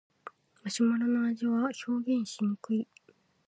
[0.63, 2.87] マシュマロの味は表現しにくい